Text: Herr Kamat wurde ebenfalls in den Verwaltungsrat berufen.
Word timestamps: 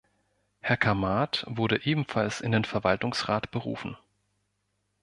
Herr 0.61 0.77
Kamat 0.77 1.43
wurde 1.47 1.85
ebenfalls 1.85 2.41
in 2.41 2.51
den 2.51 2.65
Verwaltungsrat 2.65 3.51
berufen. 3.51 3.97